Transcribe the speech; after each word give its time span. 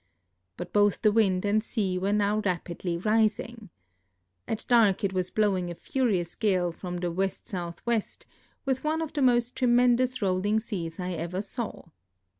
But 0.57 0.73
both 0.73 1.03
the 1.03 1.11
wind 1.11 1.45
and 1.45 1.63
sea 1.63 1.99
were 1.99 2.11
now 2.11 2.41
rai)idly 2.41 3.05
rising. 3.05 3.69
At 4.47 4.65
dark 4.67 5.03
it 5.03 5.13
was 5.13 5.29
V)lowing 5.29 5.69
a 5.69 5.75
furious 5.75 6.33
gale 6.33 6.71
from 6.71 6.95
the 6.95 7.01
W.S.W., 7.01 7.75
with 8.65 8.83
one 8.83 9.03
of 9.03 9.13
the 9.13 9.21
most 9.21 9.55
tremendous 9.55 10.19
rolling 10.19 10.59
seas 10.59 10.99
I 10.99 11.11
ever 11.13 11.39
saw. 11.43 11.83